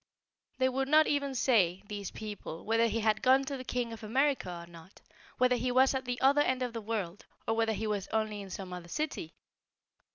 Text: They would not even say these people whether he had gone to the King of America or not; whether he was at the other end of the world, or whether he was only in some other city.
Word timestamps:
They 0.57 0.67
would 0.67 0.87
not 0.87 1.05
even 1.05 1.35
say 1.35 1.83
these 1.85 2.09
people 2.09 2.65
whether 2.65 2.87
he 2.87 3.01
had 3.01 3.21
gone 3.21 3.43
to 3.43 3.55
the 3.55 3.63
King 3.63 3.93
of 3.93 4.01
America 4.03 4.63
or 4.65 4.65
not; 4.65 4.99
whether 5.37 5.55
he 5.57 5.71
was 5.71 5.93
at 5.93 6.05
the 6.05 6.19
other 6.21 6.41
end 6.41 6.63
of 6.63 6.73
the 6.73 6.81
world, 6.81 7.25
or 7.47 7.53
whether 7.55 7.73
he 7.73 7.85
was 7.85 8.07
only 8.07 8.41
in 8.41 8.49
some 8.49 8.73
other 8.73 8.87
city. 8.87 9.35